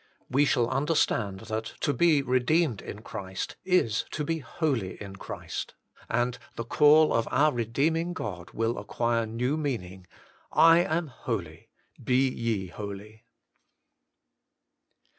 [0.31, 5.75] We shall understand that to be redeemed in Christ is to be holy in Christ,
[6.09, 10.07] and the call of our redeeming God will acquire new meaning:'
[10.71, 11.67] I am Iwly:
[12.03, 13.25] be ye holy!